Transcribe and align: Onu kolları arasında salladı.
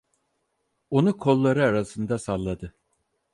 Onu 0.89 1.17
kolları 1.17 1.65
arasında 1.65 2.19
salladı. 2.19 2.73